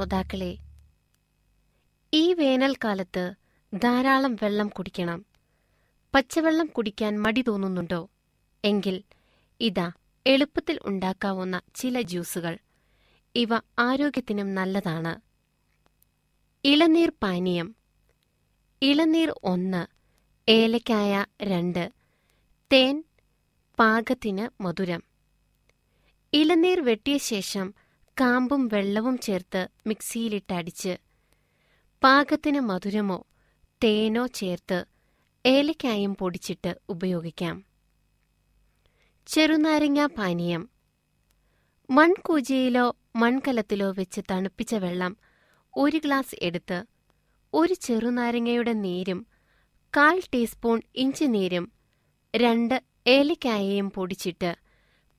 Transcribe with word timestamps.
ശ്രോതാക്കളെ 0.00 0.58
ഈ 2.14 2.34
വേനൽക്കാലത്ത് 2.34 3.34
ധാരാളം 3.74 4.34
വെള്ളം 4.34 4.68
കുടിക്കണം. 4.68 5.26
പച്ചവെള്ളം 6.14 6.66
കുടിക്കാൻ 6.66 7.22
മടി 7.22 7.44
തോന്നുന്നുണ്ടോ? 7.48 8.08
എങ്കിൽ 8.64 9.02
ഇതാ 9.60 9.92
എളുപ്പത്തിൽ 10.26 10.78
ഉണ്ടാക്കാവുന്ന 10.82 11.60
ചില 11.74 12.00
ജ്യൂസുകൾ. 12.00 12.58
ഇവ 13.34 13.48
ആരോഗ്യത്തിനും 13.78 14.54
നല്ലതാണ്. 14.54 15.20
ഇളനീർ 16.64 17.12
പാനീയം. 17.22 17.74
ഇളനീർ 18.82 19.34
ഒന്ന് 19.42 19.86
ഏലക്കായ 20.48 21.26
രണ്ട് 21.42 21.92
തേൻ 22.72 23.04
പാകത്തിന് 23.78 24.62
മധുരം. 24.62 25.02
ഇളനീർ 26.32 26.80
വെട്ടിയ 26.80 27.18
ശേഷം 27.18 27.74
കാമ്പും 28.20 28.66
വെള്ളവും 28.66 29.18
ചേർത്ത് 29.18 29.68
മിക്സിയിലിട്ടടിച്ച് 29.86 30.96
പാകത്തിന് 32.02 32.60
മധുരമോ 32.60 33.26
തേനോ 33.84 34.26
ചേർത്ത് 34.26 34.84
ഏലക്കായും 35.46 36.14
പൊടിച്ചിട്ട് 36.14 36.80
ഉപയോഗിക്കാം. 36.88 37.64
ചെറുനാരങ്ങ 39.26 40.06
പാനീയം. 40.06 40.70
മൺകൂജയിലോ 41.90 42.96
മൺകലത്തിലോ 43.16 43.90
വെച്ച് 43.90 44.20
തണുപ്പിച്ച 44.30 44.74
വെള്ളം 44.74 45.16
ഒരു 45.76 45.96
ഗ്ലാസ് 45.96 46.34
എടുത്ത് 46.42 46.84
ഒരു 47.54 47.74
ചെറുനാരങ്ങയുടെ 47.74 48.72
നീരും 48.72 49.26
കാൽ 49.96 50.20
ടീസ്പൂൺ 50.34 50.82
ഇഞ്ചി 50.94 51.24
നീരും 51.24 51.72
രണ്ട് 52.34 52.82
ഏലക്കായയും 53.06 53.90
പൊടിച്ചിട്ട് 53.90 54.56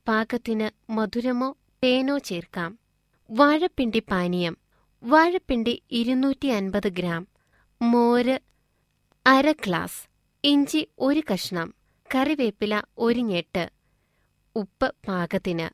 പാകത്തിന് 0.07 0.91
മധുരമോ 0.91 1.55
തേനോ 1.83 2.17
ചേർക്കാം. 2.17 2.80
വാഴപ്പിണ്ടി 3.33 3.99
പാനീയം. 3.99 4.57
വാഴപ്പിണ്ടി 5.03 5.83
ഇരുന്നൂറ്റി 5.91 6.47
അൻപത് 6.47 6.87
ഗ്രാം. 6.87 7.27
മോര് 7.81 8.39
അര 9.27 9.51
ഗ്ലാസ്. 9.51 10.09
ഇഞ്ചി 10.43 10.87
ഒരു 10.99 11.23
കഷ്ണം. 11.33 11.73
കറിവേപ്പില 12.15 12.81
ഒരു 12.97 13.19
ഞെട്ട് 13.19 13.71
ഉപ്പ് 14.55 14.95
പാകത്തിന്. 15.07 15.69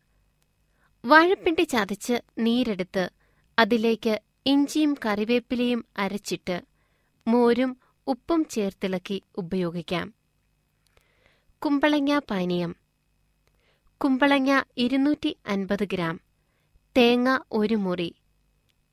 വാഴപ്പിണ്ടി 1.08 1.62
ചതച്ച് 1.62 2.14
നീരെടുത്ത് 2.38 3.10
അതിലേക്ക് 3.60 4.22
ഇഞ്ചിയും 4.46 4.96
കറിവേപ്പിലയും 5.06 5.86
അരച്ചിട്ട് 5.98 6.62
മോരും 7.28 7.78
ഉപ്പും 8.08 8.46
ചേർത്തിളക്കി 8.46 9.22
ഉപയോഗിക്കാം. 9.38 10.14
കുമ്പളങ്ങ 11.66 12.20
പാനീയം. 12.20 12.76
കുമ്പളങ്ങ 13.98 14.62
ഇരുന്നൂറ്റി 14.78 15.38
അൻപത് 15.48 15.86
ഗ്രാം. 15.86 16.27
തേങ്ങ 16.96 17.30
ഒരു 17.52 17.76
മുറി 17.76 18.08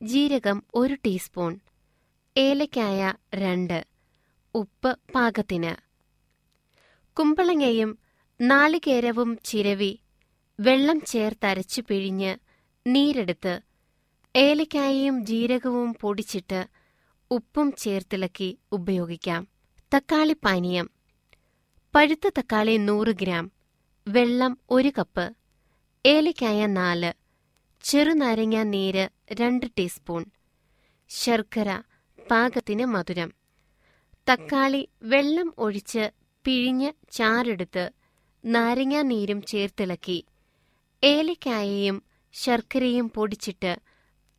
ജീരകം 0.01 0.63
ഒരു 0.75 0.95
ടീസ്പൂൺ 0.95 1.53
ഏലക്കായ 2.37 3.01
രണ്ട് 3.35 3.79
ഉപ്പ് 4.55 4.99
പാകത്തിന്. 5.15 5.73
കുമ്പളങ്ങയും 7.17 7.91
നാളികേരവും 8.41 9.39
ചിരവി 9.45 9.91
വെള്ളം 10.59 11.01
ചേർത്തരച്ചു 11.01 11.83
പിഴിഞ്ഞ് 11.89 12.33
നീരെടുത്ത് 12.87 13.55
ഏലക്കായയും 14.35 15.27
ജീരകവും 15.27 15.95
പൊടിച്ചിട്ട് 15.95 16.61
ഉപ്പും 17.31 17.73
ചേർത്തിളക്കി 17.79 18.51
ഉപയോഗിക്കാം. 18.73 19.43
തക്കാളി 19.93 20.37
പാനീയം. 20.45 20.87
പഴുത്ത 21.95 22.31
തക്കാളി 22.39 22.77
നൂറ് 22.89 23.15
ഗ്രാം. 23.15 23.45
വെള്ളം 24.07 24.59
ഒരു 24.71 24.93
കപ്പ്. 24.99 25.27
ഏലക്കായ 26.05 26.67
നാല്. 26.79 27.24
ചെറുനാരങ്ങ 27.85 28.63
നീര് 28.63 29.09
രണ്ട് 29.33 29.67
ടീസ്പൂൺ. 29.79 30.25
ശർക്കര 31.09 31.83
പാകത്തിന് 32.31 32.85
മധുരം. 32.85 33.35
തക്കാളി 34.31 34.89
വെള്ളം 35.03 35.55
ഒഴിച്ച് 35.59 36.11
പിഴിഞ്ഞ് 36.45 36.93
ചാറെടുത്ത് 37.11 37.91
നാരങ്ങ 38.45 39.03
നീരും 39.03 39.43
ചേർത്തിളക്കി. 39.43 40.25
ഏലക്കായയും 41.05 42.03
ശർക്കരയും 42.33 43.11
പൊടിച്ചിട്ട് 43.11 43.79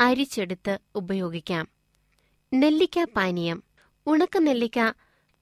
അരിച്ചെടുത്ത് 0.01 0.80
ഉപയോഗിക്കാം. 0.95 1.68
നെല്ലിക്ക 2.53 3.03
പാനീയം. 3.03 3.63
ഉണക്ക 4.07 4.38
നെല്ലിക്ക 4.38 4.94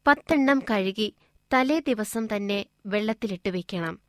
പത്തെണ്ണം 0.07 0.59
കഴുകി 0.69 1.15
തലേ 1.53 1.79
ദിവസം 1.79 2.27
തന്നെ 2.35 2.65
വെള്ളത്തിലിട്ട് 2.85 3.49
വെക്കണം. 3.49 3.99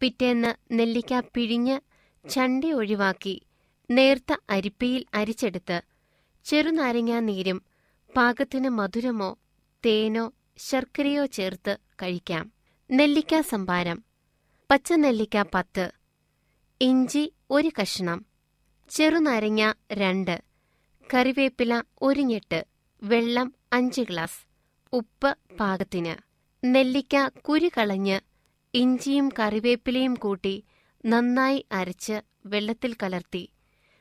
പിറ്റേന്ന് 0.00 0.54
നെല്ലിക്ക 0.72 1.20
പിഴിഞ്ഞ് 1.34 1.93
ചണ്ടി 2.28 2.72
ഒഴിവാക്കി 2.72 3.40
നേർത്ത 3.90 4.36
അരിപ്പയിൽ 4.50 5.04
അരിച്ചെടുത്ത് 5.14 5.82
ചെറുനാരങ്ങാ 6.44 7.20
നീരും 7.20 7.62
പാകത്തിന് 8.16 8.68
മധുരമോ 8.68 9.38
തേനോ 9.86 10.32
ശർക്കരയോ 10.58 11.26
ചേർത്ത് 11.26 11.78
കഴിക്കാം. 12.02 12.52
നെല്ലിക്ക 12.90 13.40
സംഭാരം. 13.40 14.04
പച്ചനെല്ലിക്ക 14.70 15.44
പത്ത്. 15.54 15.92
ഇഞ്ചി 16.80 17.32
ഒരു 17.50 17.70
കഷ്ണം. 17.80 18.26
ചെറുനാരങ്ങ 18.90 19.72
രണ്ട്. 19.92 20.42
കറിവേപ്പില 21.14 21.82
ഒരു 22.02 22.20
ഞെട്ട് 22.20 22.66
വെള്ളം 23.02 23.54
അഞ്ച് 23.72 24.00
ഗ്ലാസ്. 24.00 24.46
ഉപ്പ് 24.92 25.38
പാകത്തിന്. 25.60 26.14
നെല്ലിക്ക 26.66 27.28
കുരു 27.28 27.70
കളഞ്ഞ് 27.78 28.20
ഇഞ്ചിയും 28.74 29.28
കറിവേപ്പിലയും 29.38 30.14
കൂട്ടി 30.14 30.64
നന്നായി 31.06 31.66
അരച്ച് 31.72 32.20
വെള്ളത്തിൽ 32.46 32.96
കലർത്തി 33.02 33.48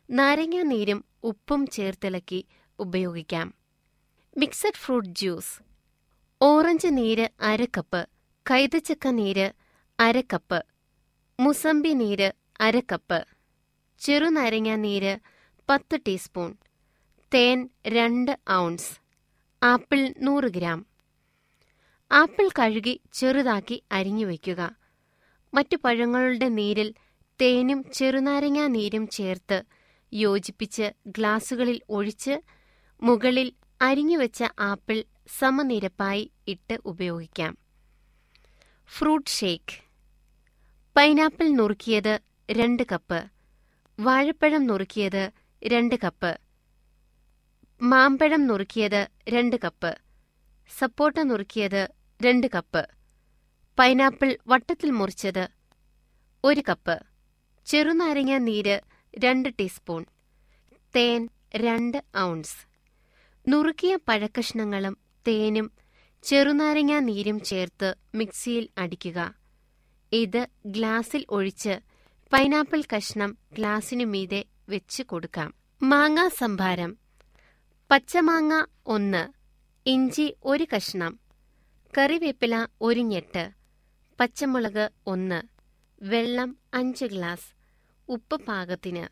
നാരങ്ങ 0.09 0.61
നീരും 0.61 1.05
ഉപ്പും 1.23 1.67
ചേർത്തിളക്കി 1.67 2.45
ഉപയോഗിക്കാം. 2.79 3.53
Mixed 4.37 4.77
fruit 4.77 5.09
juice. 5.09 5.63
ഓറഞ്ച് 6.41 6.87
നീര് 6.91 7.29
അര 7.41 7.65
കപ്പ് 7.65 8.09
കൈതച്ചക്ക 8.51 9.07
നീര് 9.07 9.51
അര 9.99 10.21
കപ്പ് 10.21 10.65
മുസമ്പി 11.39 11.89
നീര് 11.89 12.31
അര 12.61 12.79
കപ്പ് 12.79 13.25
ചെറുനാരങ്ങ 13.99 14.75
നീര് 14.75 15.17
പത്ത് 15.69 15.99
ടീസ്പൂൺ 16.07 16.55
തേൻ 17.33 17.69
രണ്ട് 17.87 18.39
ഔൺസ് 18.51 18.91
ആപ്പിൾ 19.63 20.13
നൂറ് 20.21 20.43
ഗ്രാം. 20.43 20.85
ആപ്പിൾ 22.11 22.49
കഴുകി 22.59 23.01
ചെറുതാക്കി 23.13 23.83
അരിഞ്ഞു 23.91 24.25
വയ്ക്കുക. 24.25 24.82
മറ്റു 25.53 25.77
പഴങ്ങളുടെ 25.83 26.49
നീരിൽ 26.49 26.93
തേനും 27.41 27.91
ചെറുനാരങ്ങാ 27.91 28.67
നീരും 28.67 29.07
ചേർത്ത് 29.07 29.63
യോജിപ്പിച്ച് 30.13 30.93
ഗ്ലാസുകളിൽ 31.07 31.81
ഒഴിച്ച് 31.89 32.41
മുകളിൽ 33.03 33.53
അരിഞ്ഞുവെച്ച 33.81 34.43
ആപ്പിൾ 34.59 35.03
സമനിരപ്പായി 35.39 36.31
ഇട്ട് 36.47 36.79
ഉപയോഗിക്കാം. 36.85 37.57
Fruit 38.87 39.29
shake. 39.29 39.75
പൈനാപ്പിൾ 40.95 41.47
നുറുക്കിയത് 41.47 42.19
രണ്ട് 42.51 42.83
കപ്പ്. 42.91 43.19
വാഴപ്പഴം 43.99 44.67
നുറുക്കിയത് 44.67 45.31
രണ്ട് 45.63 45.95
കപ്പ്. 46.03 46.37
മാമ്പഴം 47.81 48.47
നുറുക്കിയത് 48.47 49.07
രണ്ട് 49.29 49.55
കപ്പ്. 49.63 49.97
സപ്പോട്ട 50.77 51.19
നുറുക്കിയത് 51.19 51.87
രണ്ട് 52.21 52.47
കപ്പ്. 52.55 53.02
പൈനാപ്പിൾ 53.79 54.37
വട്ടത്തിൽ 54.47 54.91
മുറിച്ചത് 54.91 55.49
ഒരു 56.43 56.63
കപ്പ്. 56.69 56.99
ചെറുനാരങ്ങ 57.65 58.37
നീര് 58.37 58.81
രണ്ട് 59.19 59.49
ടീസ്പൂൺ. 59.59 60.05
തേൻ 60.95 61.29
രണ്ട് 61.55 62.03
ഔൺസ്. 62.17 62.67
നുറുക്കിയ 63.47 63.95
പഴക്കഷ്ണങ്ങളും 64.07 64.97
തേനും 65.27 65.71
ചെറുനാരങ്ങ 66.23 66.99
നീരും 66.99 67.39
ചേർത്ത് 67.39 67.95
മിക്സിയിൽ 68.15 68.69
അടിക്കുക. 68.77 69.33
ഇത് 70.13 70.47
ഗ്ലാസിൽ 70.65 71.25
ഒഴിച്ച് 71.29 71.79
പൈനാപ്പിൾ 72.33 72.83
കഷ്ണം 72.95 73.37
ഗ്ലാസിനു 73.53 74.05
മീതെ 74.05 74.45
വെച്ച് 74.69 75.03
കൊടുക്കാം. 75.03 75.53
മാങ്ങ 75.83 76.27
സംഭാരം. 76.27 76.97
പച്ചമാങ്ങ 77.91 78.65
ഒന്ന് 78.85 79.27
ഇഞ്ചി 79.85 80.35
ഒരു 80.43 80.67
കഷ്ണം 80.75 81.19
കറിവേപ്പില 81.97 82.67
ഒരു 82.81 82.99
ഞെട്ട് 82.99 83.62
പച്ചമുളക് 84.19 84.89
ഒന്ന് 85.07 85.41
വെള്ളം 86.01 86.57
അഞ്ച് 86.73 87.05
ഗ്ലാസ് 87.05 87.49
ഉപ്പ് 88.09 88.41
പാകത്തിന്. 88.41 89.05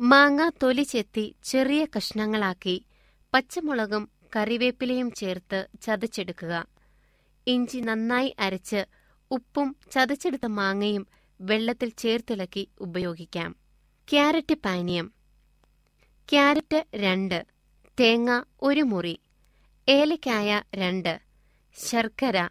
മാങ്ങ 0.00 0.50
തൊലി 0.62 0.82
ചെത്തി 0.82 1.34
ചെറിയ 1.42 1.86
കഷ്ണങ്ങളാക്കി 1.96 2.86
പച്ചമുളകും 3.34 4.10
കറിവേപ്പിലയും 4.36 5.12
ചേർത്ത് 5.12 5.68
ചതച്ചെടുക്കുക. 5.82 6.54
ഇഞ്ചി 7.46 7.78
നന്നായി 7.78 8.36
അരച്ച് 8.38 8.84
ഉപ്പും 9.30 9.76
ചതച്ചെടുത്ത 9.90 10.46
മാങ്ങയും 10.46 11.06
വെള്ളത്തിൽ 11.40 11.88
ചേർത്തിളക്കി 11.88 12.68
ഉപയോഗിക്കാം. 12.80 13.56
ക്യാരറ്റ് 14.08 14.54
പാനീയം. 14.54 15.12
ക്യാരറ്റ് 16.28 16.84
രണ്ട് 16.94 17.46
തേങ്ങ 18.00 18.42
ഒരു 18.62 18.80
മുറി 18.80 19.20
ഏലക്കായ 19.88 20.62
രണ്ട് 20.74 21.20
ശർക്കര 21.76 22.48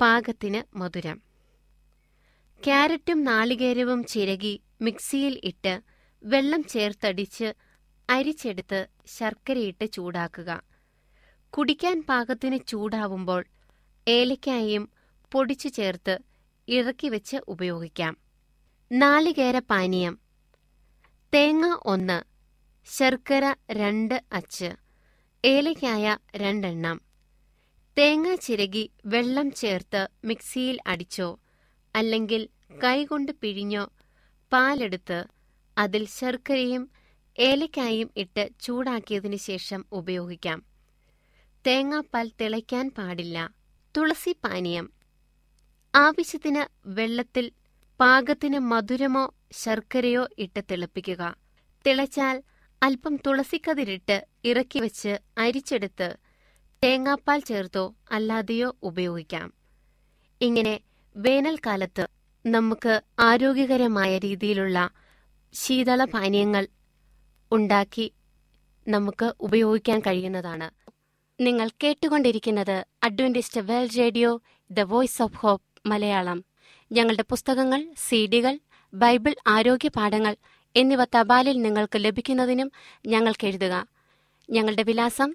പാകത്തിന് 0.00 0.76
മധുരം. 0.76 1.22
ക്യാരറ്റും 2.64 3.24
നാളികേരവും 3.24 4.04
ചിരകി 4.04 4.62
മിക്സിയിൽ 4.80 5.40
ഇട്ട് 5.44 5.80
വെള്ളം 6.24 6.64
ചേർത്തടിച്ച് 6.64 7.54
അരിച്ചെടുത്ത് 8.10 8.86
ശർക്കരയിട്ട് 9.06 9.92
ചൂടാക്കുക. 9.92 10.62
കുടിക്കാൻ 11.50 12.02
പാകത്തിന് 12.02 12.58
ചൂടാവുമ്പോൾ 12.68 13.44
ഏലക്കായും 14.08 14.88
പൊടിച്ചു 15.32 15.68
ചേർത്ത് 15.68 16.18
ഇറക്കി 16.68 17.08
വെച്ച് 17.08 17.36
ഉപയോഗിക്കാം. 17.48 18.18
നാളികേര 18.92 19.58
പാനീയം. 19.58 20.18
തേങ്ങ 21.34 21.78
ഒന്ന് 21.84 22.22
ശർക്കര 22.84 23.54
രണ്ട് 23.70 24.24
അച്ച് 24.32 24.70
ഏലക്കായ 25.44 26.16
രണ്ടെണ്ണം 26.36 27.03
തേങ്ങ 27.96 28.34
ചിരകി 28.34 28.90
വെള്ളം 29.06 29.50
ചേർത്ത് 29.50 30.08
മിക്സിയിൽ 30.24 30.78
അടിച്ചോ 30.86 31.40
അല്ലെങ്കിൽ 31.94 32.48
കൈകൊണ്ട് 32.84 33.32
പിഴിഞ്ഞോ 33.32 33.90
പാലെടുത്ത് 34.52 35.24
അതിൽ 35.78 36.06
ശർക്കരയും 36.06 36.90
ഏലക്കായും 37.38 38.10
ഇട്ട് 38.16 38.50
ചൂടാക്കിയതിനു 38.60 39.36
ശേഷം 39.36 39.86
ഉപയോഗിക്കാം. 39.92 40.64
തേങ്ങാപ്പാൽ 41.66 42.32
തിളയ്ക്കാൻ 42.40 42.90
പാടില്ല. 42.98 43.54
തുളസി 43.96 44.36
പാനീയം. 44.44 44.92
ആവശ്യത്തിന് 45.94 46.64
വെള്ളത്തിൽ 46.86 47.52
പാകത്തിന് 48.00 48.58
മധുരമോ 48.58 49.34
ശർക്കരയോ 49.52 50.28
ഇട്ട് 50.38 50.60
തിളപ്പിക്കുക. 50.70 51.22
തിളച്ചാൽ 51.86 52.42
അല്പം 52.82 53.16
തുളസിക്കതിരിട്ട് 53.16 54.26
ഇറക്കി 54.44 54.78
വെച്ച് 54.78 55.18
അരിച്ചെടുത്ത് 55.38 56.08
തേങ്ങാപ്പാൽ 56.84 57.40
ചേർത്തോ 57.40 57.94
അല്ലാതെയോ 58.10 58.76
ഉപയോഗിക്കാം. 58.82 59.52
ഇങ്ങനെ 60.40 60.80
വേനൽക്കാലത്ത് 61.16 62.08
നമുക്ക് 62.46 63.02
ആരോഗ്യകരമായ 63.18 64.18
രീതിയിലുള്ള 64.18 64.90
ശീതള 65.54 66.04
പാനീയങ്ങൾ 66.04 66.68
ഉണ്ടാക്കി 67.52 68.12
നമുക്ക് 68.88 69.34
ഉപയോഗിക്കാൻ 69.40 70.00
കഴിയുന്നതാണ്. 70.00 70.70
നിങ്ങൾ 71.40 71.68
കേട്ടുകൊണ്ടിരിക്കുന്നത് 71.68 72.86
Adventist 73.02 73.60
World 73.60 73.88
Radio 73.98 74.40
the 74.70 74.80
Voice 74.80 75.22
of 75.22 75.36
Hope 75.36 75.88
Malayalam. 75.88 76.44
ഞങ്ങളുടെ 76.92 77.24
പുസ്തകങ്ങൾ 77.30 77.94
സീഡികൾ 78.08 78.58
ബൈബിൾ 78.94 79.34
ആരോഗ്യ 79.46 79.88
പാഠങ്ങൾ 79.88 80.36
എന്നിവ 80.76 81.04
തപാലിൽ 81.04 81.62
നിങ്ങൾക്ക് 81.62 81.96
ലഭിക്കുന്നതിനും 81.96 82.70
ഞങ്ങൾക്ക് 83.06 83.46
എഴുതുക. 83.46 83.86
ഞങ്ങളുടെ 84.50 84.82
വിലാസം 84.82 85.34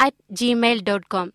അറ്റ് 0.00 0.16
ജിമെയിൽ 0.32 0.82
ഡോട്ട് 0.82 1.06
കോം 1.06 1.32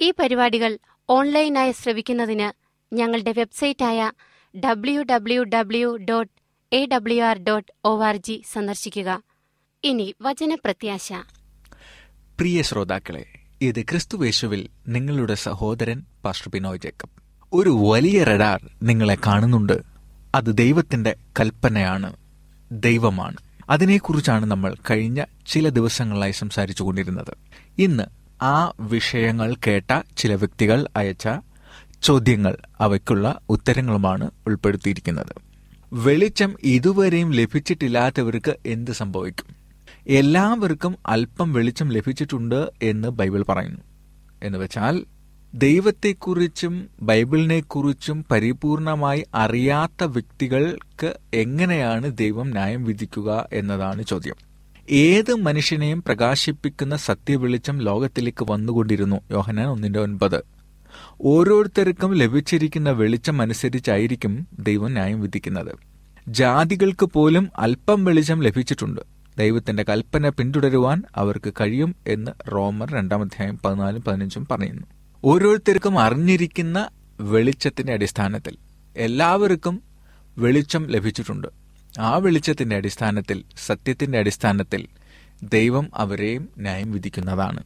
ഈ 0.00 0.10
പരിപാടികൾ 0.10 0.78
ഓൺലൈനായി 1.10 1.72
ശ്രവിക്കുന്നതിന് 1.72 2.52
ഞങ്ങളുടെ 2.94 3.32
വെബ്സൈറ്റായ 3.32 4.12
W 4.60 5.02
W 5.02 5.42
W 5.42 5.96
dot 5.96 6.40
A 6.74 6.86
W 6.86 7.22
R 7.22 7.38
dot 7.38 7.72
O 7.84 8.04
R 8.04 8.16
G 8.16 8.42
സന്ദർശിക്കുക. 8.52 9.22
ഇനി 9.84 10.14
വചനപ്രത്യാശ. 10.22 11.12
പ്രിയ 12.38 12.62
ശ്രോതാക്കളെ 12.62 13.24
ഇത് 13.60 13.82
ക്രിസ്തുവേശുവിൽ 13.82 14.68
നിങ്ങളുടെ 14.88 15.34
സഹോദരൻ 15.34 16.04
പാസ്റ്റർ 16.24 16.50
ബിനോയ് 16.54 16.78
ജേക്കബ്. 16.78 17.10
ഒരു 17.52 17.70
വലിയ 17.70 18.24
റഡാർ 18.24 18.70
നിങ്ങളെ 18.82 19.16
കാണുന്നുണ്ട്. 19.26 19.82
അത് 20.34 20.56
ദൈവത്തിന്റെ 20.56 21.16
കൽപ്പനയാണ് 21.40 22.16
ദൈവമാണ്. 22.72 23.36
അതിനെക്കുറിച്ചാണ് 23.70 24.46
നമ്മൾ 24.46 24.74
കഴിഞ്ഞ 24.90 25.24
ചില 25.46 25.68
ദിവസങ്ങളായി 25.68 26.32
സംസാരിച്ചു 26.32 26.82
കൊണ്ടിരുന്നത് 26.82 27.36
ഇന്ന് 27.78 28.04
ആ 28.42 28.72
വിഷയങ്ങൾ 28.80 29.56
കേട്ട 29.66 30.00
ചില 30.16 30.34
വ്യക്തികൾ 30.34 30.86
അയച്ച 30.96 31.28
ചോദ്യങ്ങൾ 32.02 32.56
അവയ്ക്കുള്ള 32.80 33.40
ഉത്തരങ്ങളുമാണ് 33.48 34.30
ഉൾപ്പെടുത്തിയിരിക്കുന്നത്. 34.46 35.34
വെളിച്ചം 35.92 36.56
ഇതുവരെയും 36.62 37.30
ലഭിച്ചിട്ടില്ലാത്തവർക്ക് 37.30 38.56
എന്ത് 38.66 38.90
സംഭവിക്കും? 38.90 39.56
എല്ലാവർക്കും 40.08 40.96
അല്പം 41.06 41.52
വെളിച്ചം 41.52 41.88
ലഭിച്ചിട്ടുണ്ട് 41.88 42.70
എന്ന് 42.82 43.08
ബൈബിൾ 43.08 43.42
പറയുന്നു. 43.42 43.80
എന്ന് 44.42 44.58
വെച്ചാൽ 44.58 45.04
ദൈവത്തെക്കുറിച്ചും 45.54 46.88
ബൈബിളിനെക്കുറിച്ചും 47.02 48.24
പരിപൂർണമായി 48.30 49.24
അറിയാത്ത 49.34 50.04
വ്യക്തികൾക്ക് 50.04 51.16
എങ്ങനെയാണ് 51.34 52.16
ദൈവം 52.16 52.50
ന്യായം 52.50 52.84
വിധിക്കുക 52.84 53.48
എന്നതാണ് 53.52 54.02
ചോദ്യം. 54.02 54.34
ഏത് 54.90 55.34
മനുഷ്യനെയും 55.34 56.02
പ്രകാശിപ്പിക്കുന്ന 56.02 56.96
സത്യവെളിച്ചം 56.96 57.78
ലോകത്തിലേക്ക് 57.78 58.46
വന്നുകൊണ്ടിരുന്നു. 58.50 59.20
യോഹനാൻ 59.30 59.66
ഒന്നിന്റെ 59.66 60.00
ഒൻപത്. 60.00 60.42
ഓരോരുത്തർക്കും 61.20 62.14
ലഭിച്ചിരിക്കുന്ന 62.14 62.90
വെളിച്ചം 62.90 63.42
അനുസരിച്ചായിരിക്കും 63.42 64.48
ദൈവം 64.58 64.92
ന്യായം 64.92 65.20
വിധിക്കുന്നത്. 65.20 65.76
ജാതികൾക്ക് 66.28 67.06
പോലും 67.06 67.50
അല്പം 67.58 68.04
വെളിച്ചം 68.04 68.42
ലഭിച്ചിട്ടുണ്ട്. 68.42 69.00
ദൈവത്തിന്റെ 69.38 69.82
കൽപ്പന 69.82 70.28
പിന്തുടരുവാൻ 70.28 71.02
അവർക്ക് 71.16 71.52
കഴിയും 71.60 71.94
എന്ന് 72.06 72.50
റോമർ 72.52 72.92
രണ്ടാം 72.92 73.20
അധ്യായം 73.20 73.58
പതിനാലും 73.64 74.02
പതിനഞ്ചും 74.02 74.46
പറയുന്നു. 74.50 74.99
ഓരോരുത്തർക്കും 75.24 75.98
അറിഞ്ഞിരിക്കുന്ന 75.98 76.88
വെളിച്ചത്തിന്റെ 77.20 77.92
അടിസ്ഥാനത്തിൽ 77.92 78.56
എല്ലാവർക്കും 78.96 79.82
വെളിച്ചം 80.38 80.86
ലഭിച്ചിട്ടുണ്ട്. 80.86 81.48
ആ 82.00 82.16
വെളിച്ചത്തിന്റെ 82.16 82.76
അടിസ്ഥാനത്തിൽ 82.76 83.44
സത്യത്തിന്റെ 83.66 84.18
അടിസ്ഥാനത്തിൽ 84.18 84.86
ദൈവം 85.42 85.90
അവരെയും 85.94 86.48
ന്യായം 86.58 86.92
വിധിക്കുന്നതാണ്. 86.92 87.62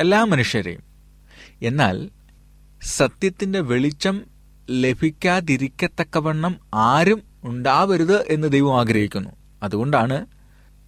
എല്ലാ 0.00 0.24
മനുഷ്യരെയും. 0.24 0.80
എന്നാൽ 1.62 2.08
സത്യത്തിന്റെ 2.82 3.60
വെളിച്ചം 3.60 4.22
ലഭിക്കാതിരിക്കത്തക്കവണ്ണം 4.70 6.56
ആരും 6.74 7.22
ഉണ്ടാവരുത് 7.44 8.28
എന്ന് 8.28 8.48
ദൈവം 8.48 8.80
ആഗ്രഹിക്കുന്നു. 8.80 9.30
അതുകൊണ്ടാണ് 9.62 10.26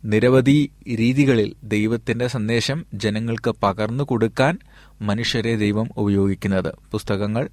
നിരവധി 0.04 0.70
രീതികളിൽ 0.88 1.54
ദൈവത്തിന്റെ 1.64 2.26
സന്ദേശം 2.26 2.86
ജനങ്ങൾക്ക് 2.94 3.50
പകർന്നു 3.50 4.04
കൊടുക്കാൻ 4.04 4.58
മനുഷ്യരെ 5.00 5.56
ദൈവം 5.56 5.90
ഉപയോഗിക്കുന്നത്. 5.96 6.74
പുസ്തകങ്ങൾ 6.92 7.48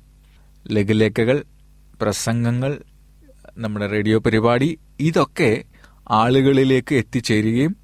ലഘുലേഖകൾ 0.72 1.44
പ്രസംഗങ്ങൾ 2.02 2.82
നമ്മുടെ 3.58 3.88
റേഡിയോ 3.88 4.20
പരിപാടി 4.20 4.80
ഇതൊക്കെ 5.00 5.64
ആളുകളിലേക്ക് 6.10 6.96
എത്തിച്ചേരുകയും 6.96 7.76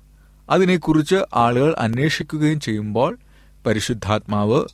അതിനെക്കുറിച്ച് 0.49 1.15
ആളുകൾ 1.35 1.75
അന്വേഷിക്കുകയും 1.79 2.59
ചെയ്യുമ്പോൾ 2.59 3.17
പരിശുദ്ധാത്മാവ് 3.65 4.65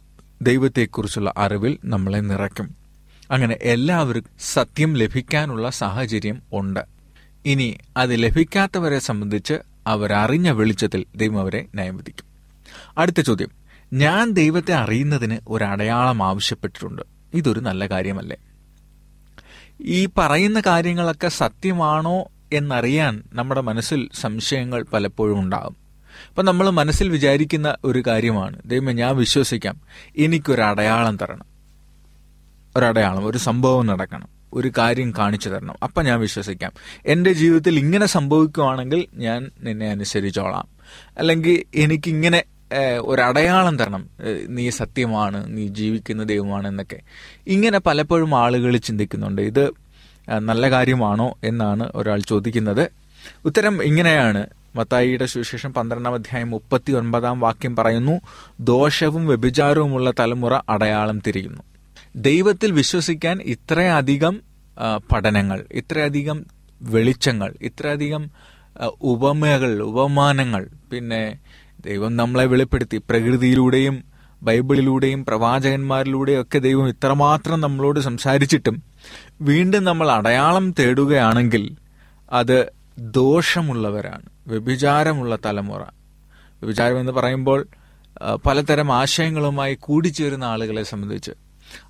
ദൈവത്തെക്കുറിച്ചുള്ള 0.41 1.34
അറിവിൽ 1.38 1.77
നമ്മളെ 1.86 2.17
നിറയ്ക്കും. 2.17 2.75
അങ്ങനെ 3.32 3.58
എല്ലാവർക്കും 3.62 4.32
സത്യം 4.39 4.94
ലഭിക്കാനുള്ള 4.94 5.70
സാഹചര്യം 5.70 6.41
ഉണ്ട്. 6.53 6.79
ഇനി 7.46 7.77
അത് 7.98 8.24
ലഭിക്കാത്തവരെ 8.24 9.00
സംബന്ധിച്ച് 9.00 9.53
അവരറിഞ്ഞ 9.88 10.50
വെളിച്ചത്തിൽ 10.50 11.06
ദൈവം 11.15 11.39
അവരെ 11.39 11.65
ന്യായം 11.74 11.98
വിധിക്കും 11.98 12.25
അടുത്ത 12.98 13.22
ചോദ്യം. 13.22 13.50
ഞാൻ 13.94 14.32
ദൈവത്തെ 14.32 14.74
അറിയുന്നതിന് 14.74 15.38
ഒരു 15.48 15.63
അടയാളം 15.63 16.24
ആവശ്യപ്പെട്ടിട്ടുണ്ട്. 16.24 17.01
ഇതൊരു 17.34 17.60
നല്ല 17.60 17.88
കാര്യമല്ലേ? 17.88 18.38
ഈ 19.82 20.08
പറയുന്ന 20.17 20.62
കാര്യങ്ങളൊക്കെ 20.65 21.27
സത്യമാണോ 21.27 22.32
എന്നറിയാൻ 22.53 23.24
നമ്മുടെ 23.34 23.62
മനസ്സിൽ 23.62 24.10
സംശയങ്ങൾ 24.13 24.86
പലപ്പോഴും 24.94 25.39
ഉണ്ടാകും. 25.39 25.75
അപ്പം 26.29 26.46
നമ്മൾ 26.46 26.70
മനസ്സിൽ 26.70 27.10
വിചാരിക്കുന്ന 27.10 27.77
ഒരു 27.84 28.03
കാര്യമാണ്. 28.08 28.62
ദൈവം 28.65 28.96
ഞാൻ 28.96 29.15
വിശ്വസിക്കാം. 29.15 29.82
എനിക്കൊരു 30.17 30.62
അടയാളം 30.62 31.17
തരണം. 31.17 31.46
ഒരടയാളം 32.77 33.25
ഒരു 33.25 33.38
സംഭവം 33.38 33.86
നടക്കണം. 33.86 34.27
ഒരു 34.53 34.72
കാര്യം 34.77 35.13
കാണിച്ചു 35.17 35.50
തരണം. 35.50 35.75
അപ്പം 35.84 36.06
ഞാൻ 36.06 36.20
വിശ്വസിക്കാം. 36.20 36.72
എന്റെ 37.06 37.34
ജീവിതത്തിൽ 37.34 37.79
ഇങ്ങനെ 37.79 38.06
സംഭവിക്കുവാണെങ്കിൽ 38.06 39.08
ഞാൻ 39.13 39.51
നിന്നെ 39.62 39.89
അനുസരിച്ചോളാം. 39.89 40.67
അല്ലെങ്കിൽ 41.17 41.63
എനിക്കിങ്ങനെ 41.75 42.44
ഒരടയാളം 43.00 43.77
തരണം. 43.77 44.09
നീ 44.47 44.69
സത്യമാണ് 44.69 45.57
നീ 45.57 45.67
ജീവിക്കുന്ന 45.67 46.24
ദൈവമാണ് 46.24 46.67
എന്നൊക്കെ. 46.67 47.00
ഇങ്ങനെ 47.47 47.79
പലപ്പോഴും 47.79 48.36
ആളുകൾ 48.36 48.77
ചിന്തിക്കുന്നുണ്ട്. 48.77 49.41
ഇത് 49.41 49.71
നല്ല 50.39 50.69
കാര്യമാണോ 50.69 51.38
എന്നാണ് 51.43 51.91
ഒരാൾ 51.95 52.19
ചോദിക്കുന്നത്. 52.19 52.91
ഉത്തരം 53.45 53.83
ഇങ്ങനെയാണ്. 53.83 54.47
മത്തായിയുടെ 54.75 55.25
സുവിശേഷം 55.25 55.74
പന്ത്രണ്ടാം 55.74 56.13
അധ്യായം 56.13 56.50
മുപ്പത്തി 56.50 56.91
ഒൻപതാം 56.91 57.39
വാക്യം 57.39 57.75
പറയുന്നു 57.75 58.21
ദോഷവും 58.59 59.27
വ്യഭിചാരവുമുള്ള 59.27 60.13
തലമുറ 60.19 60.53
അടയാളം 60.69 61.19
തിരിയുന്നു. 61.19 61.63
ദൈവത്തിൽ 62.15 62.71
വിശ്വസിക്കാൻ 62.71 63.41
ഇത്രയധികം 63.41 64.41
പഠനങ്ങൾ 65.12 65.65
ഇത്രയധികം 65.71 66.45
വെളിച്ചങ്ങൾ 66.81 67.53
ഇത്രയധികം 67.62 68.31
ഉപമകൾ 69.01 69.81
ഉപമാനങ്ങൾ 69.81 70.67
പിന്നെ 70.91 71.39
ദൈവം 71.88 72.17
നമ്മളെ 72.17 72.46
വെളിപ്പെടുത്തി. 72.46 72.98
പ്രകൃതിയിലൂടെയും 72.98 74.03
ബൈബിളിലൂടെയും 74.41 75.25
പ്രവാചകന്മാരിലൂടെയും 75.25 76.41
ഒക്കെ 76.41 76.60
ദൈവം 76.60 76.89
ഇത്രമാത്രം 76.89 77.62
നമ്മളോട് 77.62 78.00
സംസാരിച്ചിട്ടും 78.00 78.84
വീണ്ടും 79.41 79.84
നമ്മൾ 79.84 80.12
അടയാളം 80.12 80.72
തേടുകയാണെങ്കിൽ 80.72 81.75
അത് 82.32 82.72
ദോഷമുള്ളവരാണ്. 83.00 84.29
വ്യഭിചാരമുള്ള 84.48 85.38
തലമുറ. 85.46 85.82
വ്യഭിചാരം 86.62 87.00
എന്ന് 87.00 87.12
പറയുമ്പോൾ 87.12 87.67
പലതരം 88.46 88.91
ആശയങ്ങളുമായി 88.91 89.77
കൂടിച്ചേരുന്ന 89.79 90.44
ആളുകളെ 90.44 90.84
സംബന്ധിച്ച് 90.84 91.32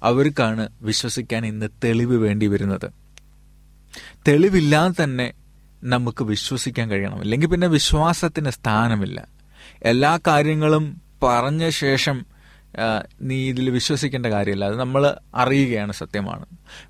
അവർക്കാണ് 0.04 0.70
വിശ്വസിക്കാൻ 0.82 1.46
ഇന്ന് 1.46 1.70
തെളിവ് 1.84 2.16
വേണ്ടി 2.16 2.48
വരുന്നത്. 2.48 2.92
തെളിവില്ലാതെ 4.28 5.04
തന്നെ 5.04 5.34
നമുക്ക് 5.84 6.24
വിശ്വസിക്കാൻ 6.24 6.90
കഴിയണം. 6.90 7.20
അല്ലെങ്കിൽ 7.20 7.48
പിന്നെ 7.48 7.68
വിശ്വാസത്തിന് 7.68 8.50
സ്ഥാനമില്ല. 8.50 9.37
എല്ലാ 9.84 10.20
കാര്യങ്ങളും 10.28 11.02
പറഞ്ഞ 11.24 11.70
ശേഷം 11.70 12.26
നീ 13.22 13.50
ഇതിൽ 13.50 13.70
വിശ്വസിക്കേണ്ട 13.70 14.26
കാര്യമില്ല. 14.26 14.66
അത് 14.66 14.76
നമ്മൾ 14.76 15.18
അറിയുകയാണ് 15.36 15.92
സത്യമാണ്. 15.92 16.46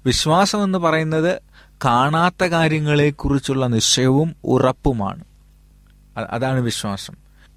വിശ്വാസം 0.05 0.63
എന്ന് 0.63 0.79
പറയുന്നത് 0.79 1.41
കാണാത്ത 1.85 2.43
കാര്യങ്ങളെക്കുറിച്ചുള്ള 2.43 3.67
നിശ്ചയവും 3.67 4.35
ഉറപ്പുമാണ്. 4.43 5.23
അതാണ് 6.17 6.59
വിശ്വാസം. 6.59 7.13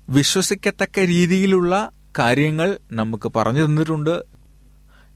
വിശ്വസിക്കത്തക്ക 0.08 0.98
രീതിയിലുള്ള 0.98 1.90
കാര്യങ്ങൾ 2.18 2.78
നമുക്ക് 2.92 3.32
പറഞ്ഞു 3.36 3.64
തന്നിട്ടുണ്ട്. 3.64 4.22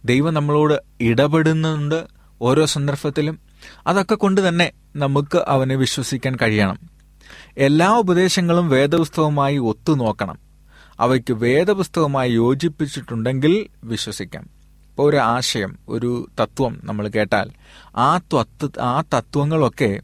ദൈവം 0.05 0.35
നമ്മളോട് 0.35 0.83
ഇടപെടുന്നുണ്ട് 1.01 2.05
ഓരോ 2.43 2.67
സന്ദർഭത്തിലും. 2.67 3.39
അതൊക്കെ 3.87 4.15
കൊണ്ട് 4.15 4.49
തന്നെ 4.49 4.73
നമുക്ക് 4.97 5.45
അവനെ 5.49 5.75
വിശ്വസിക്കാൻ 5.75 6.37
കഴിയണം. 6.43 6.94
എല്ലാ 7.59 7.89
ഉപദേശങ്ങളും 7.99 8.69
വേദപുസ്തകവുമായി 8.69 9.59
ഒത്തുനോക്കണം. 9.59 10.39
അവയ്ക്ക് 11.01 11.33
വേദപുസ്തകവുമായി 11.33 12.33
യോജിപ്പിച്ചിട്ടുണ്ടെങ്കിൽ 12.33 13.67
വിശ്വസിക്കാം. 13.85 14.43
ഇപ്പോൾ 14.91 15.11
ഒരു 15.11 15.17
ആശയം 15.17 15.79
ഒരു 15.89 16.29
തത്വം 16.41 16.81
നമ്മൾ 16.85 17.09
കേട്ടാൽ 17.09 17.51
ആ 17.97 18.19
തത്വ 18.19 18.69
ആ 18.81 19.03
തത്വങ്ങളൊക്കെ 19.15 20.01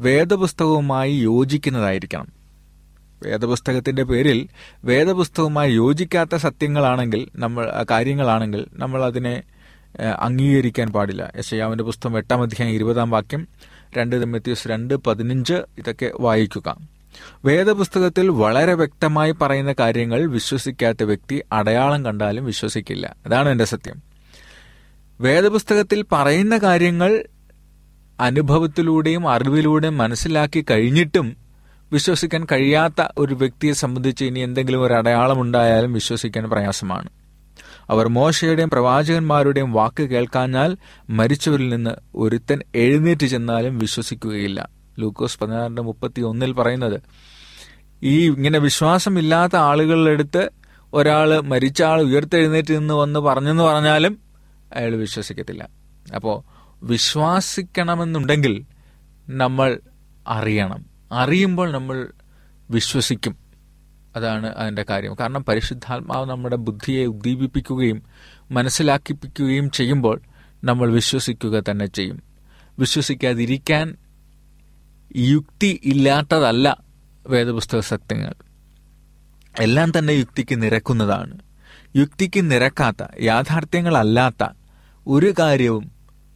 വേദപുസ്തകവുമായി 0.00 1.14
യോജിക്കുന്നതായിരിക്കണം. 1.14 2.28
വേദപുസ്തകത്തിന്റെ 3.22 4.02
പേരിൽ 4.02 4.48
വേദപുസ്തകവുമായി 4.84 5.72
യോജിക്കാത്ത 5.72 6.34
സത്യങ്ങളാണെങ്കിൽ 6.36 7.28
നമ്മൾ 7.34 7.84
കാര്യങ്ങളാണെങ്കിൽ 7.90 8.66
നമ്മൾ 8.72 9.04
അതിനെ 9.04 9.42
അംഗീകരിക്കാൻ 10.20 10.88
പാടില്ല. 10.88 11.32
യശയാവിന്റെ 11.38 11.84
പുസ്തകം 11.84 12.18
എട്ടാം 12.18 12.42
അധ്യായം 12.42 12.72
ഇരുപതാം 12.72 13.10
വാക്യം 13.10 13.48
രണ്ട് 13.96 14.22
തിമ്മത്യൂസ് 14.22 14.68
രണ്ട് 14.68 14.94
പതിനഞ്ച് 14.94 15.54
ഇതൊക്കെ 15.54 16.10
വായിക്കുക. 16.20 16.76
വേദപുസ്തകത്തിൽ 17.44 18.28
വളരെ 18.28 18.74
വ്യക്തമായി 18.74 19.32
പറയുന്ന 19.32 19.74
കാര്യങ്ങൾ 19.80 20.26
വിശ്വസിക്കാത്ത 20.26 21.02
വ്യക്തി 21.02 21.42
അടയാളം 21.52 22.04
കണ്ടാലും 22.04 22.44
വിശ്വസിക്കില്ല. 22.44 23.16
അതാണ് 23.26 23.48
എന്റെ 23.48 23.64
സത്യം. 23.64 24.02
വേദപുസ്തകത്തിൽ 25.20 26.04
പറയുന്ന 26.12 26.58
കാര്യങ്ങൾ 26.58 27.24
അനുഭവത്തിലൂടെയും 28.20 29.28
അറിവിലൂടെയും 29.28 29.98
മനസ്സിലാക്കി 29.98 30.64
കഴിഞ്ഞിട്ടും 30.70 31.36
വിശ്വസിക്കാൻ 31.92 32.46
കഴിയാത്ത 32.52 33.08
ഒരു 33.18 33.34
വ്യക്തിയെ 33.34 33.72
സംബന്ധിച്ച് 33.72 34.24
ഇനി 34.24 34.40
എന്തെങ്കിലും 34.40 34.82
ഒരു 34.82 34.94
അടയാളം 34.94 35.40
ഉണ്ടായാലും 35.40 35.92
വിശ്വസിക്കാൻ 35.92 36.50
പ്രയാസമാണ്. 36.50 37.08
അവർ 37.90 38.08
മോശയുടെയും 38.08 38.70
പ്രവാചകന്മാരുടെയും 38.70 39.72
വാക്ക് 39.72 40.02
കേൾക്കാഞ്ഞാൽ 40.02 40.76
മരിച്ചവരിൽ 41.10 41.68
നിന്ന് 41.68 41.90
ഒരുത്തൻ 42.14 42.58
എഴുന്നേറ്റ് 42.74 43.26
ചെന്നാലും 43.26 43.78
വിശ്വസിക്കുകയില്ല. 43.78 44.68
ലൂക്കോസ് 44.98 45.38
പതിനാറിന്റെ 45.38 45.82
മുപ്പത്തി 45.82 46.20
ഒന്നിൽ 46.20 46.52
പറയുന്നത് 46.52 47.00
ഈ 48.02 48.30
ഇങ്ങനെ 48.30 48.58
വിശ്വാസമില്ലാത്ത 48.58 49.56
ആളുകളുടെ 49.56 50.10
അടുത്ത് 50.10 50.50
ഒരാൾ 50.92 51.40
മരിച്ച 51.40 51.82
ആൾ 51.82 52.02
ഉയർത്തെഴുന്നേറ്റ് 52.02 52.78
നിന്ന് 52.78 52.94
വന്ന് 52.94 53.20
പറഞ്ഞെന്ന് 53.20 53.62
പറഞ്ഞാലും 53.62 54.18
അയാൾ 54.74 54.96
വിശ്വസിക്കത്തില്ല. 54.96 55.68
അപ്പോൾ 56.14 56.42
വിശ്വാസിക്കണമെന്നുണ്ടെങ്കിൽ 56.82 58.64
നമ്മൾ 59.28 59.80
അറിയണം. 60.28 60.84
അറിയുമ്പോൾ 61.12 61.72
നമ്മൾ 61.72 62.08
വിശ്വസിക്കും. 62.70 63.43
അതാണ് 64.16 64.46
അതിന്റെ 64.46 64.84
കാര്യം. 64.90 65.16
കാരണം 65.20 65.44
പരിശുദ്ധാത്മാവ് 65.44 66.30
നമ്മുടെ 66.30 66.56
ബുദ്ധിയെ 66.56 67.06
ഉദ്ദീപിപ്പിക്കുകയും 67.06 68.02
മനസ്സിലാക്കിപ്പിക്കുകയും 68.50 69.70
ചെയ്യുമ്പോൾ 69.70 70.20
നമ്മൾ 70.64 70.92
വിശ്വസിക്കുക 70.92 71.62
തന്നെ 71.70 71.86
ചെയ്യും. 71.86 72.22
വിശ്വസിക്കാതിരിക്കാൻ 72.78 73.96
യുക്തി 75.16 75.80
ഇല്ലാത്തതല്ല 75.84 76.76
വേദപുസ്തക 77.26 77.80
സത്യങ്ങൾ. 77.80 78.34
എല്ലാം 79.60 79.92
തന്നെ 79.98 80.12
യുക്തിക്ക് 80.12 80.62
നിരക്കുന്നതാണ്. 80.62 81.38
യുക്തിക്ക് 81.96 82.50
നിരക്കാത്ത 82.50 83.22
യാഥാർത്ഥ്യങ്ങളല്ലാത്ത 83.22 84.48
ഒരു 85.06 85.34
കാര്യവും 85.38 85.90